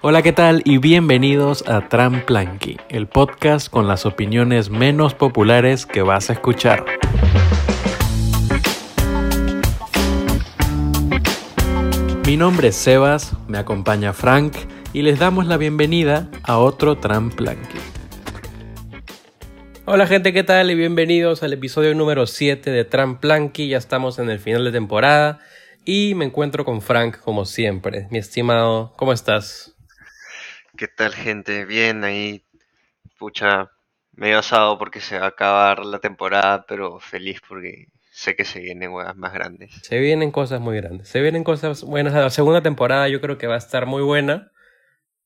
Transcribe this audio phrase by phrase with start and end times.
[0.00, 0.62] Hola, ¿qué tal?
[0.64, 6.84] Y bienvenidos a Tramplanqui, el podcast con las opiniones menos populares que vas a escuchar.
[12.24, 14.54] Mi nombre es Sebas, me acompaña Frank
[14.92, 17.78] y les damos la bienvenida a otro Tramplanqui.
[19.84, 20.70] Hola gente, ¿qué tal?
[20.70, 23.66] Y bienvenidos al episodio número 7 de Tramplanqui.
[23.66, 25.40] Ya estamos en el final de temporada
[25.84, 28.06] y me encuentro con Frank como siempre.
[28.12, 29.74] Mi estimado, ¿cómo estás?
[30.78, 31.64] ¿Qué tal, gente?
[31.64, 32.44] Bien, ahí,
[33.18, 33.72] pucha,
[34.12, 38.60] medio asado porque se va a acabar la temporada, pero feliz porque sé que se
[38.60, 39.72] vienen huevas más grandes.
[39.82, 41.08] Se vienen cosas muy grandes.
[41.08, 42.14] Se vienen cosas buenas.
[42.14, 44.52] La segunda temporada yo creo que va a estar muy buena.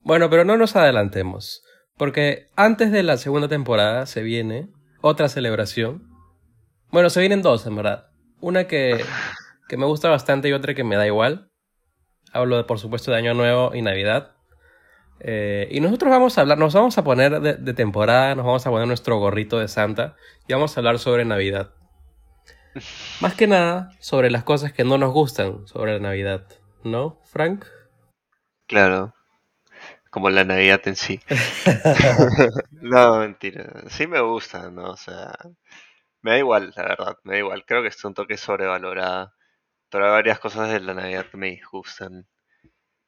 [0.01, 1.63] Bueno, pero no nos adelantemos.
[1.99, 4.71] Porque antes de la segunda temporada se viene
[5.03, 6.09] otra celebración.
[6.91, 8.07] Bueno, se vienen dos, en verdad.
[8.41, 9.05] Una que,
[9.69, 11.51] que me gusta bastante y otra que me da igual.
[12.33, 14.35] Hablo, de, por supuesto, de Año Nuevo y Navidad.
[15.25, 18.71] Eh, y nosotros vamos a hablar, nos vamos a poner de, temporada, nos vamos a
[18.71, 20.17] poner nuestro gorrito de Santa
[20.49, 21.71] y vamos a hablar sobre Navidad.
[23.21, 26.49] Más que nada sobre las cosas que no nos gustan sobre la Navidad,
[26.83, 27.67] ¿no, Frank?
[28.67, 29.15] Claro,
[30.11, 31.21] como la Navidad en sí.
[32.73, 34.91] no, mentira, sí me gusta, ¿no?
[34.91, 35.33] O sea,
[36.21, 37.65] me da igual, la verdad, me da igual.
[37.65, 39.35] Creo que es un toque sobrevalorada,
[39.89, 42.27] pero hay varias cosas de la Navidad que me disgustan.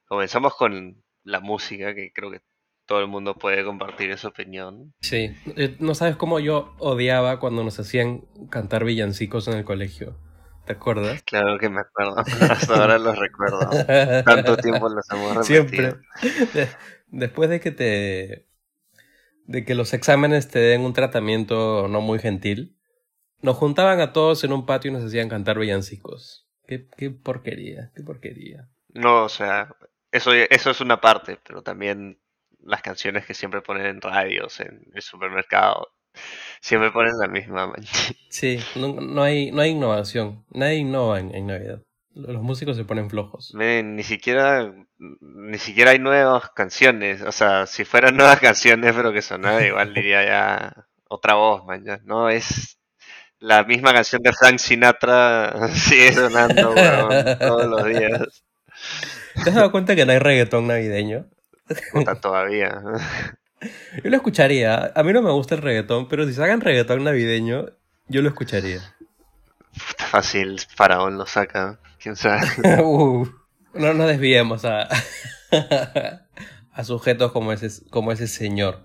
[0.06, 2.40] Comenzamos con la música, que creo que
[2.86, 4.94] todo el mundo puede compartir esa opinión.
[5.00, 10.18] Sí, eh, no sabes cómo yo odiaba cuando nos hacían cantar villancicos en el colegio.
[10.66, 11.22] ¿Te acuerdas?
[11.24, 12.16] Claro que me acuerdo,
[12.50, 13.58] hasta ahora los recuerdo.
[14.24, 15.44] Tanto tiempo los hemos repetido.
[15.44, 15.94] Siempre.
[17.08, 18.48] Después de que te...
[19.44, 22.78] de que los exámenes te den un tratamiento no muy gentil,
[23.42, 26.48] nos juntaban a todos en un patio y nos hacían cantar villancicos.
[26.66, 28.70] Qué, qué porquería, qué porquería.
[28.88, 29.68] No, o sea,
[30.14, 32.18] eso, eso es una parte, pero también
[32.62, 35.88] las canciones que siempre ponen en radios, en el supermercado,
[36.60, 37.72] siempre ponen la misma.
[38.30, 40.44] Sí, no, no, hay, no hay innovación.
[40.50, 41.82] Nadie innova en, en, Navidad.
[42.14, 43.52] Los músicos se ponen flojos.
[43.54, 47.22] Man, ni siquiera ni siquiera hay nuevas canciones.
[47.22, 51.84] O sea, si fueran nuevas canciones, pero que sonara igual diría ya otra voz, man.
[51.84, 52.00] Ya.
[52.04, 52.78] No es
[53.38, 56.74] la misma canción de Frank Sinatra sigue sonando
[57.38, 58.44] todos los días.
[59.42, 61.26] ¿Te has dado cuenta que no hay reggaetón navideño?
[61.92, 62.80] Puta, todavía.
[64.02, 64.92] Yo lo escucharía.
[64.94, 67.66] A mí no me gusta el reggaetón, pero si sacan reggaetón navideño,
[68.08, 68.80] yo lo escucharía.
[69.72, 71.80] Puta, fácil, Faraón lo saca.
[71.98, 72.46] ¿Quién sabe?
[72.82, 73.26] uh,
[73.74, 74.88] no nos desviemos a,
[76.72, 78.84] a sujetos como ese, como ese señor.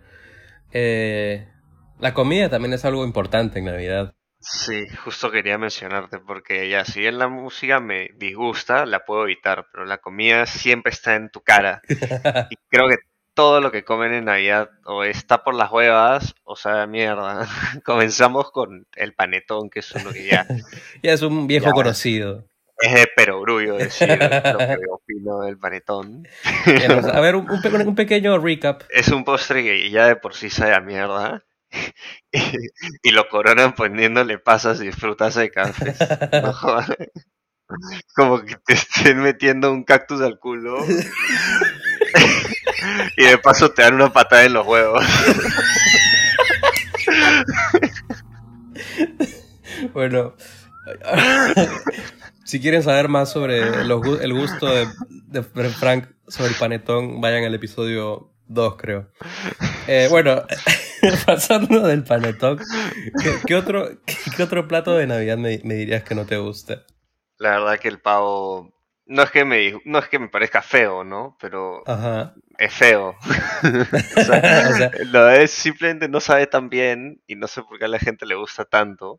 [0.71, 1.47] Eh,
[1.99, 4.13] la comida también es algo importante en Navidad.
[4.41, 9.67] Sí, justo quería mencionarte porque ya si bien la música me disgusta, la puedo evitar,
[9.71, 11.81] pero la comida siempre está en tu cara.
[12.49, 12.97] y creo que
[13.33, 17.47] todo lo que comen en Navidad o está por las huevas o sea mierda.
[17.85, 20.47] Comenzamos con el panetón, que es uno que ya...
[21.03, 22.45] ya es un viejo ya, conocido.
[22.81, 26.25] Es de perogrullo decir lo que opino del panetón.
[27.13, 28.83] a ver, un, un, un pequeño recap.
[28.89, 31.43] Es un postre que ya de por sí sabe a mierda.
[32.31, 32.39] Y,
[33.01, 35.75] y, lo coronan poniéndole pasas y frutas secas.
[36.31, 36.53] No.
[38.15, 40.83] Como que te estén metiendo un cactus al culo.
[43.17, 45.05] y de paso te dan una patada en los huevos.
[49.93, 50.35] bueno,
[52.43, 54.87] si quieren saber más sobre los, el gusto de,
[55.27, 59.11] de, Frank sobre el panetón, vayan al episodio 2, creo.
[59.87, 60.43] Eh, bueno,
[61.25, 62.59] pasando del panetón,
[63.23, 66.37] ¿qué, qué otro, qué, qué, otro plato de Navidad me, me, dirías que no te
[66.37, 66.85] gusta?
[67.37, 68.73] La verdad que el pavo
[69.09, 71.35] no es que me no es que me parezca feo, ¿no?
[71.41, 72.35] Pero Ajá.
[72.57, 73.15] es feo.
[74.17, 77.79] o sea, o sea, lo es simplemente no sabe tan bien y no sé por
[77.79, 79.13] qué a la gente le gusta tanto.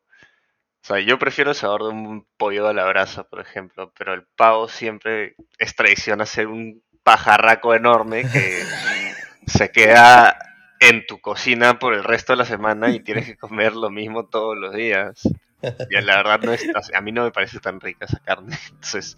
[0.82, 4.14] O sea, yo prefiero el sabor de un pollo a la brasa, por ejemplo, pero
[4.14, 8.62] el pavo siempre es tradición hacer un pajarraco enorme que
[9.46, 10.38] se queda
[10.80, 14.26] en tu cocina por el resto de la semana y tienes que comer lo mismo
[14.26, 15.22] todos los días.
[15.62, 19.16] Y la verdad no es, a mí no me parece tan rica esa carne, entonces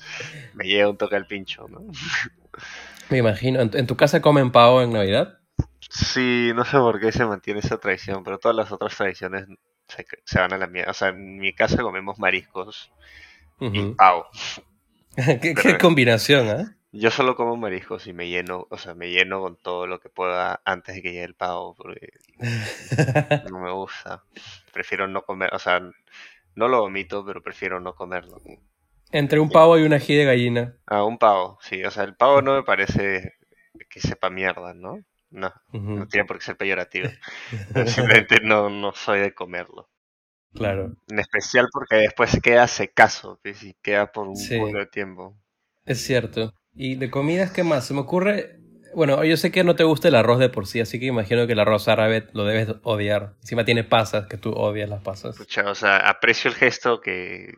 [0.54, 1.80] me llega un toque al pincho, ¿no?
[3.08, 5.38] Me imagino, ¿en tu casa comen pavo en Navidad?
[5.88, 9.46] Sí, no sé por qué se mantiene esa tradición, pero todas las otras tradiciones
[9.86, 10.90] se, se van a la mierda.
[10.90, 12.90] O sea, en mi casa comemos mariscos
[13.60, 13.92] uh -huh.
[13.92, 14.26] y pavo.
[15.40, 16.66] ¿Qué, qué combinación, ¿eh?
[16.94, 20.10] Yo solo como mariscos y me lleno, o sea, me lleno con todo lo que
[20.10, 22.12] pueda antes de que llegue el pavo, porque
[23.50, 24.22] no me gusta.
[24.72, 25.80] Prefiero no comer, o sea,
[26.54, 28.40] no lo vomito, pero prefiero no comerlo.
[29.10, 30.76] Entre un pavo y un ají de gallina.
[30.86, 31.82] Ah, un pavo, sí.
[31.82, 33.34] O sea, el pavo no me parece
[33.88, 35.02] que sepa mierda, ¿no?
[35.30, 37.08] No, no tiene por qué ser peyorativo.
[37.86, 39.88] Simplemente no, no soy de comerlo.
[40.54, 40.94] Claro.
[41.08, 44.58] En especial porque después queda secaso, pues, y queda por un sí.
[44.58, 45.38] de tiempo.
[45.86, 46.54] Es cierto.
[46.74, 47.86] ¿Y de comidas qué más?
[47.86, 48.58] Se me ocurre...
[48.94, 51.46] Bueno, yo sé que no te gusta el arroz de por sí, así que imagino
[51.46, 53.36] que el arroz árabe lo debes odiar.
[53.40, 55.34] Encima tiene pasas, que tú odias las pasas.
[55.34, 57.54] Escucha, o sea, aprecio el gesto que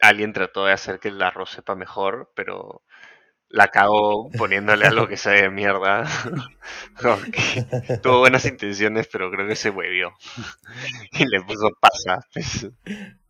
[0.00, 2.84] alguien trató de hacer que el arroz sepa mejor, pero
[3.48, 6.04] la cagó poniéndole algo que sabe de mierda.
[8.02, 10.12] tuvo buenas intenciones, pero creo que se huevió.
[11.12, 12.20] y le puso pasa.
[12.32, 12.68] Pues.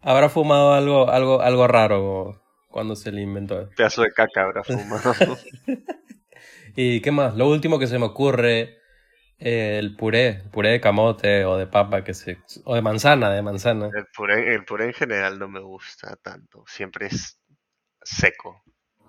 [0.02, 3.68] Habrá fumado algo, algo, algo raro cuando se le inventó.
[3.76, 5.14] Pedazo de caca habrá fumado.
[6.76, 7.34] ¿Y qué más?
[7.34, 8.78] Lo último que se me ocurre,
[9.38, 13.42] eh, el puré, puré de camote o de papa, que se, o de manzana, de
[13.42, 13.90] manzana.
[13.94, 17.40] El puré, el puré en general no me gusta tanto, siempre es
[18.02, 18.62] seco,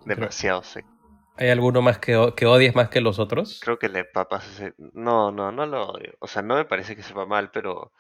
[0.06, 0.90] demasiado seco.
[1.38, 3.62] ¿Hay alguno más que, que, odies más que los otros?
[3.64, 4.62] Creo que el de papas...
[4.78, 6.18] No, no, no lo odio.
[6.20, 7.94] O sea, no me parece que sepa mal, pero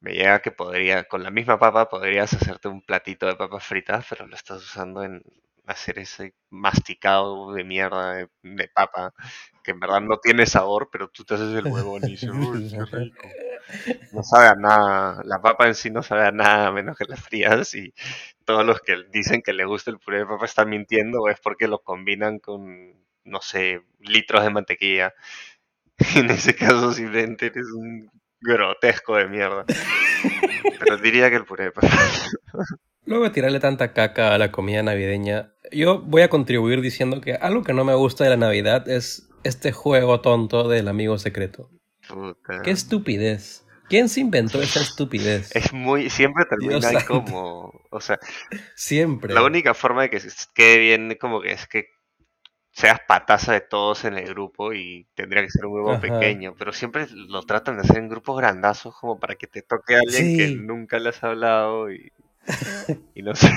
[0.00, 4.06] me llega que podría, con la misma papa podrías hacerte un platito de papas fritas,
[4.08, 5.22] pero lo estás usando en
[5.66, 9.14] hacer ese masticado de mierda de, papa,
[9.62, 12.70] que en verdad no tiene sabor, pero tú te haces el huevón y dices, uy,
[12.70, 13.28] qué rico.
[14.12, 17.20] No sabe a nada, la papa en sí no sabe a nada menos que las
[17.20, 17.94] frías y
[18.44, 21.38] todos los que dicen que les gusta el puré de papa están mintiendo o es
[21.40, 22.94] porque lo combinan con,
[23.24, 25.14] no sé, litros de mantequilla.
[26.16, 29.64] En ese caso simplemente eres un grotesco de mierda.
[30.78, 31.88] Pero diría que el puré papa.
[33.04, 37.34] Luego de tirarle tanta caca a la comida navideña, yo voy a contribuir diciendo que
[37.34, 41.70] algo que no me gusta de la Navidad es este juego tonto del amigo secreto.
[42.64, 43.66] Qué estupidez.
[43.88, 45.54] ¿Quién se inventó esa estupidez?
[45.56, 46.10] Es muy.
[46.10, 47.72] Siempre termina como.
[47.90, 48.20] O sea.
[48.76, 49.34] Siempre.
[49.34, 50.20] La única forma de que
[50.54, 51.86] quede bien, como que es que
[52.72, 56.54] seas pataza de todos en el grupo y tendría que ser un grupo pequeño.
[56.58, 60.00] Pero siempre lo tratan de hacer en grupos grandazos, como para que te toque a
[60.00, 62.12] alguien que nunca le has hablado y.
[63.14, 63.50] y no sé.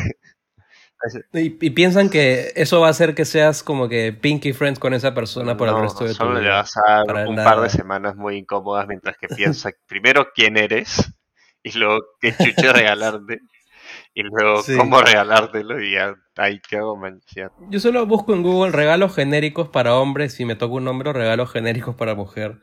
[1.33, 5.13] Y, piensan que eso va a hacer que seas como que Pinky Friends con esa
[5.13, 6.25] persona por el resto de tu vida.
[6.25, 10.30] Solo le vas a dar un par de semanas muy incómodas mientras que piensa primero
[10.33, 11.13] quién eres
[11.62, 13.39] y luego qué chucho regalarte
[14.13, 17.51] y luego cómo regalártelo y ya ahí qué hago manchar.
[17.69, 21.51] Yo solo busco en Google regalos genéricos para hombres y me toca un nombre regalos
[21.51, 22.59] genéricos para mujer.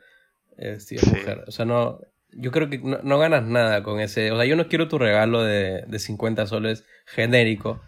[0.57, 1.43] Eh, sí, mujer.
[1.47, 1.99] O sea, no,
[2.31, 4.31] yo creo que no, ganas nada con ese.
[4.31, 7.81] O sea, yo no quiero tu regalo de, de 50 soles genérico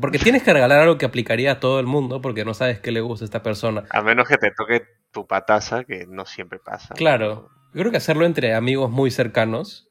[0.00, 2.92] porque tienes que regalar algo que aplicaría a todo el mundo porque no sabes qué
[2.92, 3.84] le gusta a esta persona.
[3.90, 6.94] A menos que te toque tu pataza, que no siempre pasa.
[6.94, 7.50] Claro.
[7.74, 9.90] Yo creo que hacerlo entre amigos muy cercanos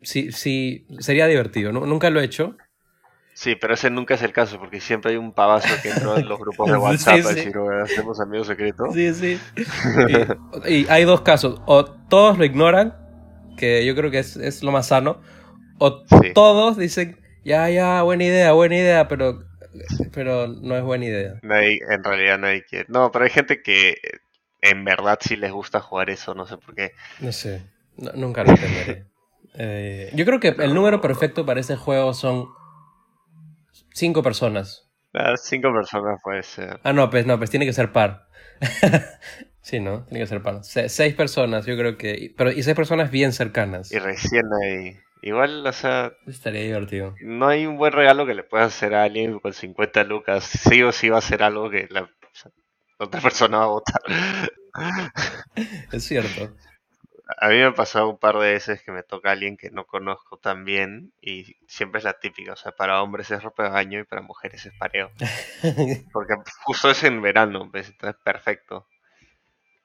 [0.00, 1.72] sí, sí sería divertido.
[1.72, 2.56] Nunca lo he hecho.
[3.36, 6.26] Sí, pero ese nunca es el caso, porque siempre hay un pavazo que entra en
[6.26, 7.52] los grupos de WhatsApp a decir,
[7.82, 8.94] hacemos amigos secretos.
[8.94, 9.38] Sí, sí.
[10.66, 11.60] y, hay dos casos.
[11.66, 12.96] O todos lo ignoran,
[13.58, 15.20] que yo creo que es, es lo más sano,
[15.76, 16.02] o
[16.32, 19.44] todos dicen, ya, ya, buena idea, buena idea, pero,
[20.14, 21.34] pero no es buena idea.
[21.42, 22.86] No hay, en realidad no hay que...
[22.88, 23.96] No, pero hay gente que
[24.62, 26.92] en verdad sí les gusta jugar eso, no sé por qué.
[27.20, 27.66] No sé,
[28.14, 29.04] nunca lo entenderé.
[29.58, 32.48] Eh, yo creo que el número perfecto para ese juego son
[33.96, 34.88] cinco personas.
[35.14, 36.78] Ah, cinco personas puede ser.
[36.84, 38.28] Ah, no, pues no, pues tiene que ser par.
[39.62, 40.04] sí, ¿no?
[40.04, 40.62] Tiene que ser par.
[40.62, 42.34] seis personas, yo creo que...
[42.36, 43.90] Pero, y seis personas bien cercanas.
[43.90, 44.98] Y recién hay...
[45.22, 46.12] Igual, o sea.
[46.26, 47.14] Estaría divertido.
[47.20, 50.44] No hay un buen regalo que le puedas hacer a alguien con 50 lucas.
[50.44, 52.08] Sí o sí va a ser algo que la
[52.98, 54.00] otra persona va a votar.
[55.92, 56.54] es cierto.
[57.38, 59.70] A mí me ha pasado un par de veces que me toca a alguien que
[59.70, 62.54] no conozco tan bien y siempre es la típica.
[62.54, 65.10] O sea, para hombres es ropa de baño y para mujeres es pareo.
[66.12, 68.86] Porque justo es en verano, pues, entonces perfecto.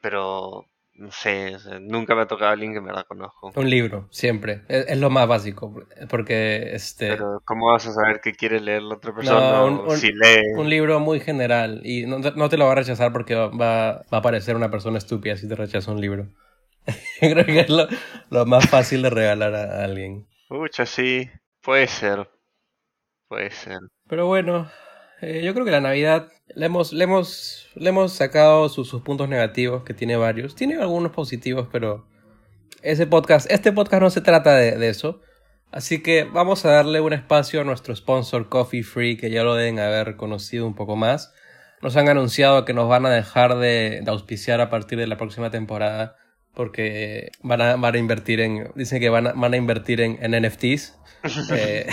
[0.01, 0.65] Pero
[1.01, 3.51] no sé, nunca me ha tocado a alguien que me la conozco.
[3.55, 4.61] Un libro, siempre.
[4.67, 5.73] Es, lo más básico.
[6.09, 7.09] Porque este.
[7.09, 9.63] Pero, ¿cómo vas a saber qué quiere leer la otra persona?
[9.63, 10.53] un, si lee.
[10.55, 11.81] Un libro muy general.
[11.83, 15.37] Y no, te lo va a rechazar porque va, va, a parecer una persona estúpida
[15.37, 16.27] si te rechaza un libro.
[17.29, 17.87] Creo que es lo,
[18.31, 20.27] lo, más fácil de regalar a alguien.
[20.49, 21.29] Pucha, sí.
[21.61, 22.27] Puede ser.
[23.27, 23.79] Puede ser.
[24.07, 24.69] Pero bueno,
[25.21, 29.29] eh, yo creo que la Navidad le hemos, le hemos, le hemos sacado sus, puntos
[29.29, 30.55] negativos, que tiene varios.
[30.55, 32.07] Tiene algunos positivos, pero
[32.81, 35.21] ese podcast, este podcast no se trata de, eso.
[35.71, 39.53] Así que vamos a darle un espacio a nuestro sponsor Coffee Free, que ya lo
[39.53, 41.33] deben haber conocido un poco más.
[41.83, 45.51] Nos han anunciado que nos van a dejar de, auspiciar a partir de la próxima
[45.51, 46.15] temporada
[46.53, 50.17] porque van a, van a invertir en, dicen que van a, van a invertir en,
[50.21, 50.97] en NFTs.
[51.53, 51.87] Eh,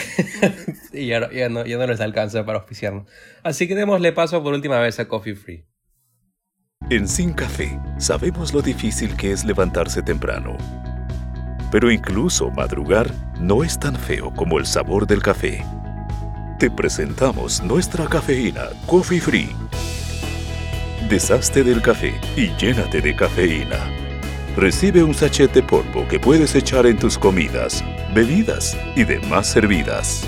[0.94, 3.06] y ya no, ya, no, ya no les alcanza para auspiciarnos.
[3.42, 5.66] Así que démosle paso por última vez a Coffee Free.
[6.88, 10.56] En Sin Café sabemos lo difícil que es levantarse temprano.
[11.70, 15.62] Pero incluso madrugar no es tan feo como el sabor del café.
[16.58, 19.50] Te presentamos nuestra cafeína Coffee Free.
[21.10, 24.07] Deshazte del café y llénate de cafeína.
[24.58, 30.26] Recibe un sachet de polvo que puedes echar en tus comidas, bebidas y demás servidas.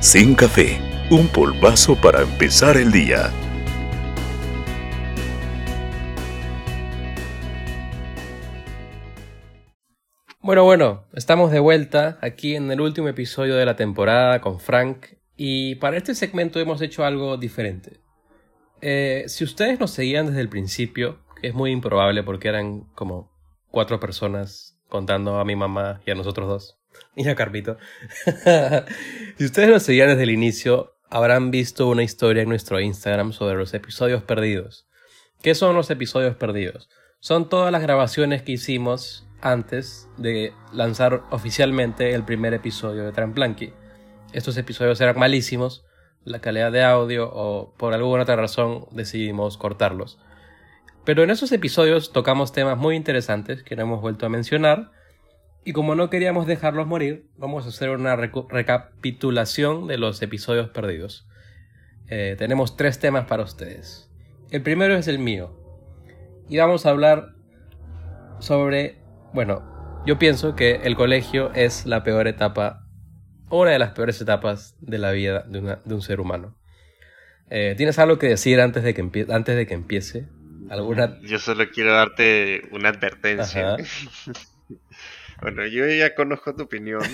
[0.00, 0.80] Sin café,
[1.10, 3.30] un polvazo para empezar el día.
[10.40, 15.08] Bueno, bueno, estamos de vuelta aquí en el último episodio de la temporada con Frank
[15.36, 18.00] y para este segmento hemos hecho algo diferente.
[18.80, 23.31] Eh, si ustedes nos seguían desde el principio, que es muy improbable porque eran como
[23.72, 26.78] cuatro personas contando a mi mamá y a nosotros dos,
[27.16, 27.78] y a Carpito,
[29.36, 33.56] si ustedes nos seguían desde el inicio, habrán visto una historia en nuestro Instagram sobre
[33.56, 34.86] los episodios perdidos.
[35.42, 36.88] ¿Qué son los episodios perdidos?
[37.18, 43.72] Son todas las grabaciones que hicimos antes de lanzar oficialmente el primer episodio de Tramplanky.
[44.32, 45.84] Estos episodios eran malísimos,
[46.24, 50.18] la calidad de audio o por alguna otra razón decidimos cortarlos.
[51.04, 54.92] Pero en esos episodios tocamos temas muy interesantes que no hemos vuelto a mencionar
[55.64, 61.26] y como no queríamos dejarlos morir, vamos a hacer una recapitulación de los episodios perdidos.
[62.08, 64.10] Eh, tenemos tres temas para ustedes.
[64.50, 65.56] El primero es el mío
[66.48, 67.34] y vamos a hablar
[68.38, 69.62] sobre bueno,
[70.04, 72.86] yo pienso que el colegio es la peor etapa,
[73.48, 76.58] una de las peores etapas de la vida de, un ser humano.
[77.48, 80.28] Eh, ¿Tienes algo que decir antes de que, antes de que empiece?
[80.72, 81.20] ¿Alguna...
[81.20, 83.76] Yo solo quiero darte una advertencia.
[85.42, 87.02] bueno, yo ya conozco tu opinión.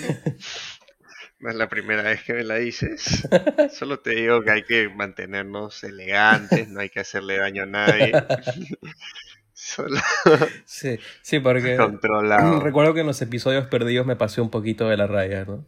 [1.41, 3.25] No es la primera vez que me la dices.
[3.73, 8.11] Solo te digo que hay que mantenernos elegantes, no hay que hacerle daño a nadie.
[10.65, 11.77] Sí, sí, porque
[12.61, 15.65] recuerdo que en los episodios perdidos me pasé un poquito de la raya, ¿no?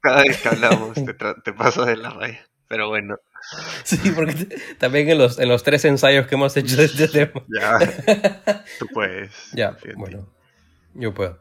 [0.00, 3.18] Cada vez que hablamos te, te pasas de la raya, pero bueno.
[3.84, 4.48] Sí, porque
[4.78, 7.44] también en los, en los tres ensayos que hemos hecho de este tema.
[7.48, 9.32] Ya, tú puedes.
[9.54, 10.32] Ya, bueno,
[10.94, 11.40] yo puedo.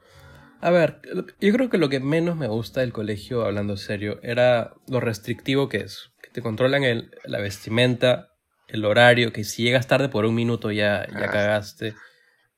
[0.62, 1.02] A ver,
[1.40, 5.70] yo creo que lo que menos me gusta del colegio, hablando serio, era lo restrictivo
[5.70, 6.12] que es.
[6.22, 8.30] Que te controlan el, la vestimenta,
[8.68, 11.94] el horario, que si llegas tarde por un minuto ya, ya ah, cagaste.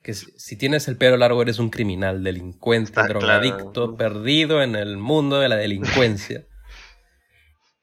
[0.03, 5.39] Que si, tienes el pelo largo eres un criminal, delincuente, drogadicto, perdido en el mundo
[5.39, 6.45] de la delincuencia.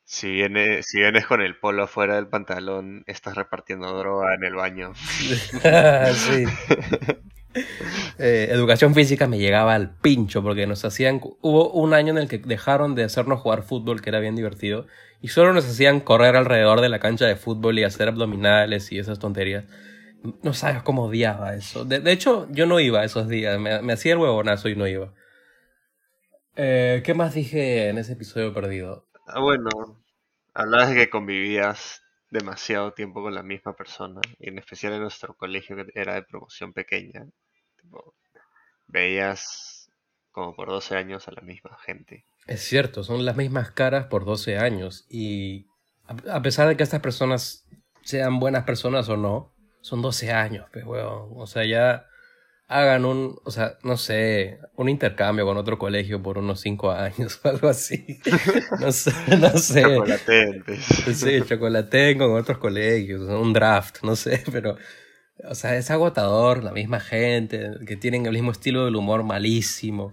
[0.04, 4.54] Si vienes, si vienes con el polo fuera del pantalón, estás repartiendo droga en el
[4.54, 4.92] baño.
[4.94, 6.44] sí.
[8.18, 11.20] Eh, educación física me llegaba al pincho porque nos hacían.
[11.40, 14.87] Hubo un año en el que dejaron de hacernos jugar fútbol, que era bien divertido,
[15.20, 18.99] y solo nos hacían correr alrededor de la cancha de fútbol y hacer abdominales y
[18.99, 19.64] esas tonterías.
[20.42, 21.84] No sabes cómo odiaba eso.
[21.84, 25.12] De, hecho, yo no iba esos días, me, hacía el huevonazo y no iba.
[26.56, 29.06] Eh, ¿Qué más dije en ese episodio perdido?
[29.26, 29.71] Ah, bueno,
[30.52, 35.35] hablabas de que convivías demasiado tiempo con la misma persona, y en especial en nuestro
[35.35, 37.26] colegio que era de promoción pequeña.
[38.87, 39.90] veías
[40.31, 42.26] como por 12 años a la misma gente.
[42.47, 45.66] Es cierto, son las mismas caras por 12 años y
[46.07, 47.66] a pesar de que estas personas
[48.02, 52.07] sean buenas personas o no, son 12 años, pues, O sea, ya
[52.66, 57.40] hagan un, o sea, no sé, un intercambio con otro colegio por unos cinco años
[57.44, 58.21] o algo así.
[58.80, 59.85] No sé, no sé.
[61.14, 64.76] Sí, chocolate con otros colegios, un draft, no sé, pero,
[65.49, 70.12] o sea, es agotador, la misma gente, que tienen el mismo estilo del humor malísimo.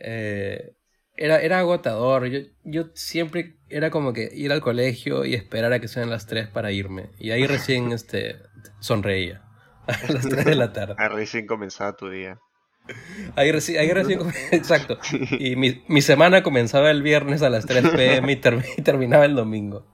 [0.00, 0.74] Eh,
[1.16, 2.26] era, era agotador.
[2.28, 6.26] Yo, yo siempre era como que ir al colegio y esperar a que sean las
[6.26, 7.10] tres para irme.
[7.18, 8.36] Y ahí recién este,
[8.78, 9.47] sonreía.
[10.08, 10.94] A las 3 de la tarde.
[10.98, 12.38] Ahí recién comenzaba tu día.
[13.36, 14.20] Ahí, recién, ahí recién
[14.52, 14.98] exacto.
[15.38, 19.86] Y mi, mi, semana comenzaba el viernes a las 3 pm y, terminaba el domingo.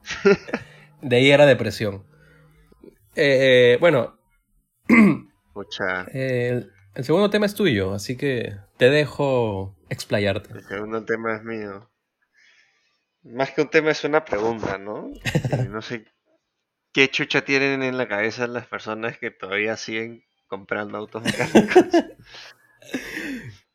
[1.02, 2.04] De ahí era depresión.
[3.14, 4.18] Eh, bueno.
[6.12, 10.52] Eh, el segundo tema es tuyo, así que te dejo explayarte.
[10.52, 11.88] El segundo tema es mío.
[13.22, 15.12] Más que un tema es una pregunta, ¿no?
[15.70, 16.04] no sé
[16.94, 21.86] ¿Qué chucha tienen en la cabeza las personas que todavía siguen comprando autos mecánicos?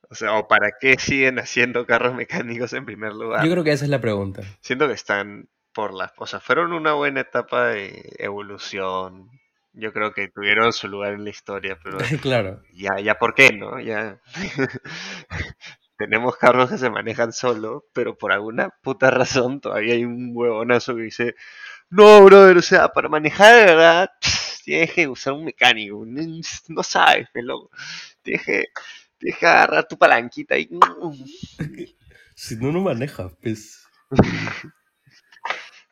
[0.10, 3.46] o sea, ¿o para qué siguen haciendo carros mecánicos en primer lugar?
[3.46, 4.42] Yo creo que esa es la pregunta.
[4.62, 6.14] Siento que están por las...
[6.16, 9.30] O sea, fueron una buena etapa de evolución.
[9.74, 11.98] Yo creo que tuvieron su lugar en la historia, pero...
[12.22, 12.62] claro.
[12.72, 13.82] Ya, ya, ¿por qué, no?
[13.82, 14.22] Ya...
[15.98, 20.96] Tenemos carros que se manejan solo, pero por alguna puta razón todavía hay un huevonazo
[20.96, 21.36] que dice
[21.92, 24.12] No, brother, o sea, para manejar de verdad,
[24.64, 26.06] tienes que usar un mecánico.
[26.06, 27.72] No sabes, loco.
[28.22, 28.66] Tienes que,
[29.18, 30.70] tienes que agarrar tu palanquita y.
[32.36, 33.86] Si no, no manejas, pues.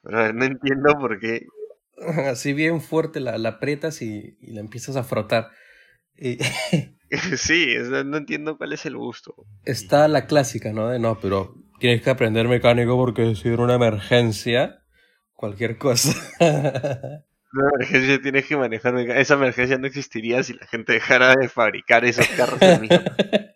[0.02, 1.46] Pero no entiendo por qué.
[2.32, 5.50] Así bien fuerte la, la aprietas y, y la empiezas a frotar.
[7.36, 7.76] sí,
[8.06, 9.36] no entiendo cuál es el gusto.
[9.66, 10.88] Está la clásica, ¿no?
[10.88, 14.86] De no, pero tienes que aprender mecánico porque si hubiera una emergencia,
[15.38, 16.14] cualquier cosa.
[17.54, 19.00] Una emergencia tienes que manejar.
[19.00, 22.60] Esa emergencia no existiría si la gente dejara de fabricar esos carros.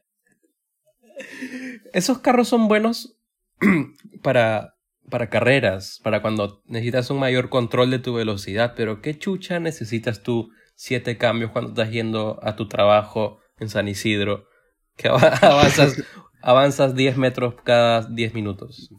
[1.94, 3.18] esos carros son buenos
[4.24, 4.78] para,
[5.10, 10.24] para carreras, para cuando necesitas un mayor control de tu velocidad, pero ¿qué chucha necesitas
[10.24, 14.48] tú siete cambios cuando estás yendo a tu trabajo en San Isidro,
[14.96, 15.10] que
[15.42, 16.02] avanzas,
[16.42, 18.90] avanzas 10 metros cada 10 minutos.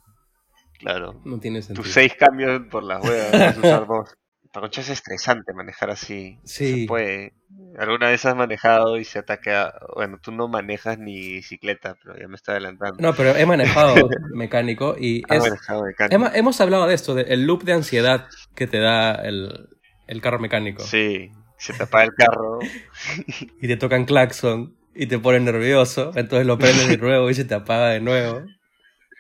[0.83, 1.21] Claro.
[1.25, 1.83] No tiene sentido.
[1.83, 4.17] Tus seis cambios por las huevas, vas a usar dos.
[4.53, 6.41] concha es estresante manejar así.
[6.45, 6.83] Sí.
[6.83, 7.35] Se puede.
[7.79, 9.73] Alguna vez has manejado y se ataca.
[9.95, 12.97] Bueno, tú no manejas ni bicicleta, pero ya me está adelantando.
[12.99, 13.95] No, pero he manejado
[14.35, 15.23] mecánico y.
[15.29, 16.31] Has manejado mecánico.
[16.35, 19.69] Hemos, hablado de esto, del loop de ansiedad que te da el,
[20.09, 20.83] el carro mecánico.
[20.83, 22.59] Sí, se te apaga el carro.
[23.61, 27.45] y te tocan claxon y te pone nervioso, entonces lo prendes de nuevo y se
[27.45, 28.43] te apaga de nuevo.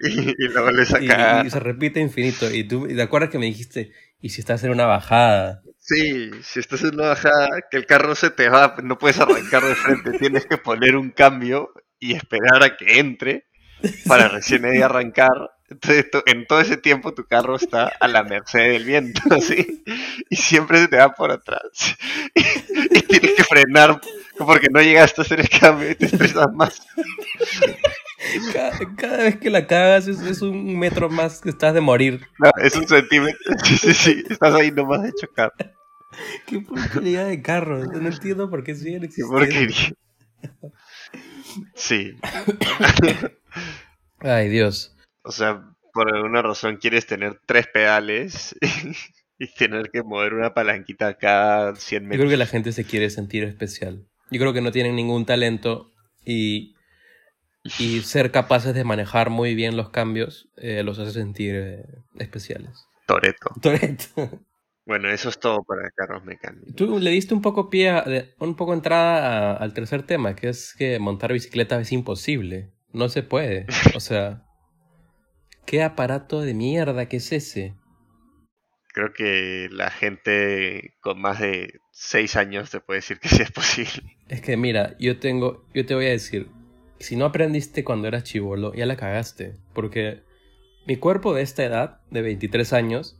[0.38, 1.44] Y, luego le saca.
[1.46, 2.50] Y, se repite infinito.
[2.50, 5.62] Y tú te acuerdas que me dijiste, ¿y si estás en una bajada?
[5.78, 9.62] Sí, si estás en una bajada, que el carro se te va, no puedes arrancar
[9.62, 13.46] de frente, tienes que poner un cambio y esperar a que entre
[14.06, 18.72] para recién ahí arrancar entonces, en todo ese tiempo tu carro está a la merced
[18.72, 19.82] del viento, ¿sí?
[20.28, 21.96] Y siempre se te va por atrás.
[22.34, 24.00] Y, tienes que frenar
[24.38, 26.82] porque no llegaste a hacer el cambio y te estresas más.
[28.96, 32.20] Cada, vez que la cagas es, un metro más que estás de morir.
[32.38, 33.38] No, es un centímetro.
[33.64, 34.24] Sí, sí, sí.
[34.28, 35.52] Estás ahí nomás de chocar.
[36.46, 37.84] Qué porquería de carro.
[37.84, 39.38] No entiendo por qué siguen existiendo.
[39.38, 39.94] Qué porquería.
[41.74, 42.16] Sí.
[44.20, 44.94] Ay, Dios.
[45.22, 48.56] O sea, por alguna razón quieres tener tres pedales
[49.38, 52.18] y tener que mover una palanquita cada 100 metros.
[52.18, 54.06] Yo creo que la gente se quiere sentir especial.
[54.30, 55.90] Yo creo que no tienen ningún talento
[56.24, 56.74] y,
[57.78, 61.84] y ser capaces de manejar muy bien los cambios eh, los hace sentir eh,
[62.18, 62.86] especiales.
[63.06, 63.50] Toreto.
[63.60, 64.40] Toreto.
[64.84, 66.74] Bueno, eso es todo para carros mecánicos.
[66.74, 70.98] Tú le diste un poco pie, un poco entrada al tercer tema, que es que
[70.98, 72.72] montar bicicleta es imposible.
[72.92, 73.66] No se puede.
[73.94, 74.44] O sea,
[75.66, 77.74] ¿Qué aparato de mierda que es ese?
[78.92, 83.50] Creo que la gente con más de 6 años te puede decir que sí es
[83.52, 84.18] posible.
[84.28, 86.48] Es que mira, yo tengo, yo te voy a decir,
[87.02, 90.22] si no aprendiste cuando eras chivolo, ya la cagaste, porque
[90.86, 93.18] mi cuerpo de esta edad, de 23 años,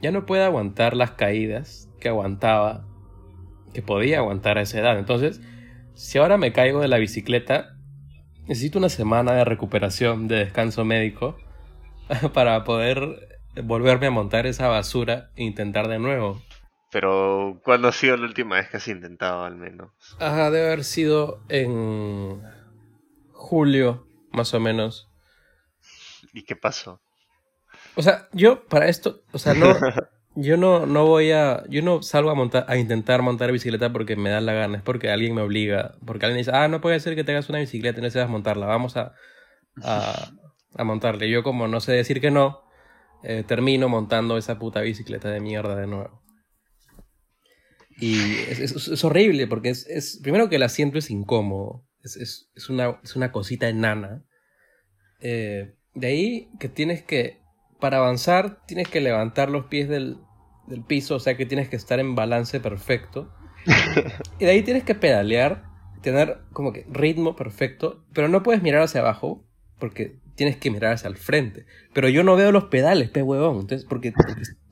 [0.00, 2.84] ya no puede aguantar las caídas que aguantaba,
[3.72, 4.98] que podía aguantar a esa edad.
[4.98, 5.40] Entonces,
[5.94, 7.76] si ahora me caigo de la bicicleta,
[8.46, 11.36] necesito una semana de recuperación, de descanso médico,
[12.34, 16.42] para poder volverme a montar esa basura e intentar de nuevo.
[16.90, 19.90] Pero, ¿cuándo ha sido la última vez que has intentado al menos?
[20.18, 22.42] Ajá, debe haber sido en
[23.42, 25.10] julio, más o menos.
[26.32, 27.00] ¿Y qué pasó?
[27.96, 29.66] O sea, yo para esto, o sea, no,
[30.34, 34.16] yo no, no voy a, yo no salgo a montar, a intentar montar bicicleta porque
[34.16, 37.00] me da la gana, es porque alguien me obliga, porque alguien dice, ah, no puede
[37.00, 39.12] ser que tengas una bicicleta y no sepas montarla, vamos a,
[39.82, 40.30] a,
[40.74, 41.28] a montarle.
[41.28, 42.62] Yo como no sé decir que no,
[43.24, 46.22] eh, termino montando esa puta bicicleta de mierda de nuevo.
[47.98, 53.32] Y es, horrible porque es, primero que el asiento es incómodo, es, una, es una
[53.32, 54.24] cosita enana.
[55.20, 57.40] Eh, de ahí que tienes que,
[57.80, 60.18] para avanzar, tienes que levantar los pies del,
[60.66, 63.32] del piso, o sea que tienes que estar en balance perfecto.
[64.38, 65.64] y de ahí tienes que pedalear,
[66.02, 69.46] tener como que ritmo perfecto, pero no puedes mirar hacia abajo
[69.78, 71.66] porque tienes que mirar hacia el frente.
[71.92, 73.60] Pero yo no veo los pedales, pe huevón.
[73.60, 74.12] Entonces, porque,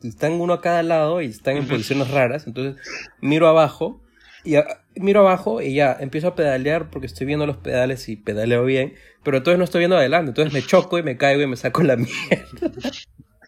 [0.03, 2.47] están uno a cada lado y están en posiciones raras.
[2.47, 2.83] Entonces,
[3.21, 4.03] miro abajo
[4.45, 4.57] y
[4.97, 8.95] miro abajo y ya empiezo a pedalear porque estoy viendo los pedales y pedaleo bien.
[9.23, 10.31] Pero entonces no estoy viendo adelante.
[10.31, 12.91] Entonces me choco y me caigo y me saco la mierda.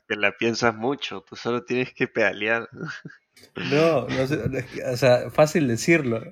[0.08, 2.68] Que la piensas mucho, tú solo tienes que pedalear.
[3.70, 4.40] No, no sé,
[4.90, 6.22] o sea, fácil decirlo.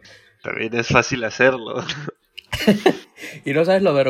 [0.42, 1.84] También es fácil hacerlo.
[3.44, 4.08] y no sabes lo, ver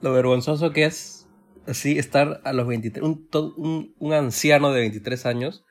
[0.00, 1.26] lo vergonzoso que es
[1.66, 5.64] así estar a los 23, un, un, anciano de 23 años,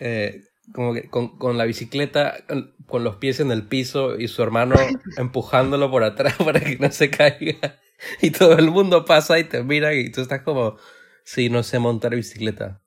[0.00, 2.44] eh, como que con, con, la bicicleta,
[2.86, 4.76] con, los pies en el piso y su hermano
[5.16, 7.78] empujándolo por atrás para que no se caiga.
[8.22, 10.76] Y todo el mundo pasa y te mira y tú estás como,
[11.24, 12.80] sí, no sé montar bicicleta.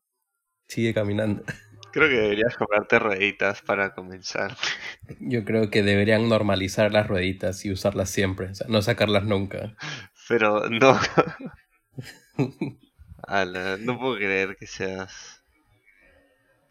[0.69, 1.43] sigue caminando.
[1.91, 4.55] Creo que deberías comprarte rueditas para comenzar.
[5.19, 9.75] Yo creo que deberían normalizar las rueditas y usarlas siempre, o sea, no sacarlas nunca.
[10.29, 10.97] Pero no.
[13.23, 15.40] Ala, no puedo creer que seas.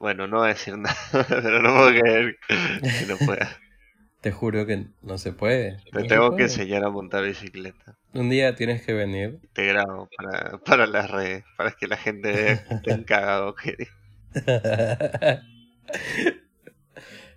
[0.01, 0.97] Bueno, no voy a decir nada,
[1.29, 3.57] pero no puedo creer que no puedas.
[4.23, 5.79] Te juro que no se puede.
[5.93, 7.97] Te tengo que enseñar a montar bicicleta.
[8.13, 9.41] Un día tienes que venir.
[9.55, 13.55] Te grabo para, para las redes, para que la gente vea que te han cagado.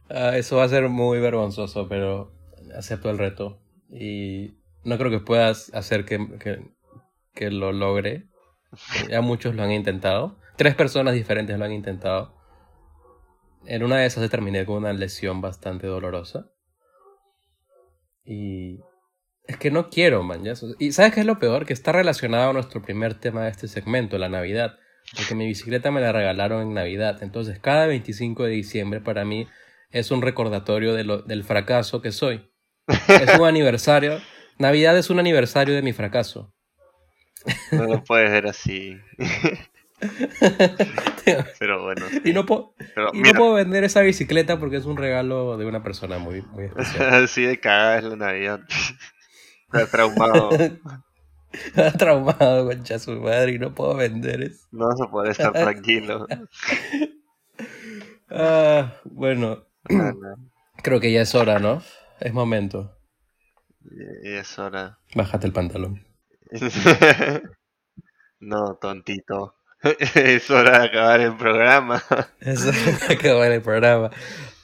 [0.09, 2.35] Ah, eso va a ser muy vergonzoso, pero
[2.77, 3.59] acepto el reto.
[3.89, 6.59] Y no creo que puedas hacer que, que,
[7.33, 8.27] que lo logre.
[9.09, 10.37] Ya muchos lo han intentado.
[10.55, 12.42] Tres personas diferentes lo han intentado.
[13.65, 16.49] En una de esas terminé con una lesión bastante dolorosa.
[18.25, 18.79] Y
[19.47, 20.43] es que no quiero, man.
[20.43, 20.53] ya.
[20.79, 21.65] Y ¿sabes qué es lo peor?
[21.65, 24.77] Que está relacionado a nuestro primer tema de este segmento, la Navidad.
[25.15, 27.21] Porque mi bicicleta me la regalaron en Navidad.
[27.23, 29.47] Entonces, cada 25 de diciembre para mí
[29.91, 32.49] es un recordatorio de lo- del fracaso que soy.
[32.87, 34.19] Es un aniversario.
[34.57, 36.53] Navidad es un aniversario de mi fracaso.
[37.71, 38.97] No lo puedes ver así.
[41.59, 42.05] Pero bueno.
[42.23, 45.65] y no, puedo, Pero y no puedo vender esa bicicleta porque es un regalo de
[45.65, 47.13] una persona muy, muy especial.
[47.23, 48.61] así de cagada es la Navidad.
[49.69, 50.49] Ha traumado.
[51.75, 54.65] Ha traumado, concha su madre, y no puedo vender eso.
[54.71, 56.25] No a poder estar tranquilo.
[58.27, 59.67] Ah, bueno,
[60.81, 61.83] creo que ya es hora, ¿no?
[62.19, 62.97] Es momento.
[64.23, 64.97] Y es hora.
[65.13, 66.03] Bájate el pantalón.
[68.39, 69.55] No, tontito.
[70.15, 72.03] Es hora de acabar el programa.
[72.39, 72.71] Eso
[73.09, 74.11] acaba el programa.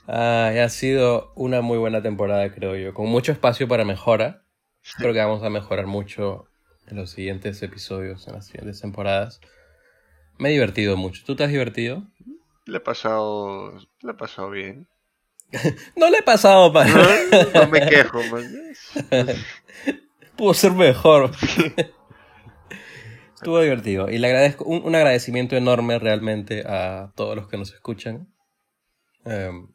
[0.08, 2.94] Ah, ha sido una muy buena temporada, creo yo.
[2.94, 4.44] Con mucho espacio para mejora.
[4.98, 6.46] Creo que vamos a mejorar mucho
[6.88, 9.42] en los siguientes episodios, en las siguientes temporadas.
[10.38, 11.22] Me he divertido mucho.
[11.26, 12.04] ¿Tú te has divertido?
[12.66, 14.88] Le he pasado, le he pasado bien.
[15.96, 16.90] No le he pasado para.
[16.90, 18.46] No, no me quejo, man.
[20.38, 21.32] Pudo ser mejor.
[23.40, 24.10] Estuvo divertido.
[24.10, 28.28] Y le agradezco un, un agradecimiento enorme realmente a todos los que nos escuchan.
[29.26, 29.68] Em,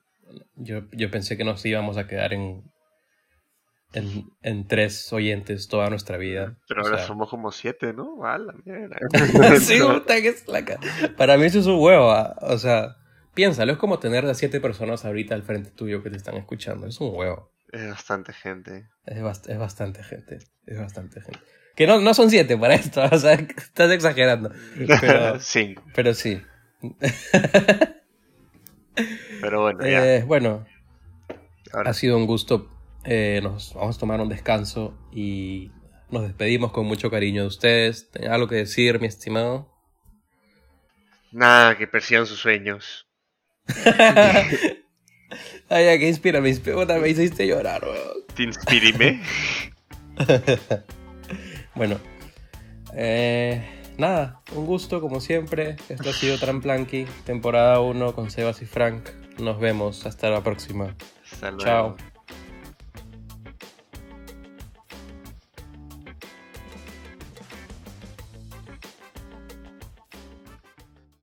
[0.56, 2.62] yo, yo pensé que nos íbamos a quedar en,
[3.92, 6.56] en, en tres oyentes toda nuestra vida.
[6.68, 8.24] Pero O ahora sea, somos como siete, ¿no?
[8.24, 8.96] A la mierda.
[9.60, 10.64] sí, puta que es la
[11.16, 12.10] Para mí eso es un huevo.
[12.10, 12.36] ah.
[12.42, 12.96] O sea,
[13.34, 16.86] piénsalo, es como tener a siete personas ahorita al frente tuyo que te están escuchando.
[16.86, 17.50] Es un huevo.
[17.72, 18.88] Es bastante gente.
[19.06, 20.38] Es, bast- es bastante gente.
[20.66, 21.40] Es bastante gente.
[21.74, 24.50] Que no, no son siete para esto, o sea, estás exagerando.
[25.00, 25.82] Pero, Cinco.
[25.94, 26.40] pero sí.
[29.40, 30.16] Pero bueno, ya.
[30.16, 30.64] Eh, bueno,
[31.74, 32.70] Ahora ha sido un gusto.
[33.04, 35.72] Eh, nos vamos a tomar un descanso y
[36.08, 38.10] nos despedimos con mucho cariño de ustedes.
[38.12, 39.68] ¿Tenés algo que decir, mi estimado?
[41.32, 43.08] Nada, que persigan sus sueños.
[45.68, 46.98] Ay, ya, que inspira, me inspira.
[46.98, 48.24] Me hiciste llorar, weón.
[48.36, 49.20] Te inspirime.
[51.74, 51.98] Bueno,
[52.94, 53.62] eh,
[53.98, 55.76] nada, un gusto como siempre.
[55.88, 59.08] Esto ha sido Tramplanqui, temporada 1 con Sebas y Frank.
[59.38, 60.94] Nos vemos, hasta la próxima.
[61.30, 61.64] Hasta luego.
[61.64, 62.13] Chao.